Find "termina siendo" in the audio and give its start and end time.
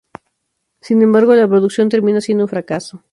1.87-2.45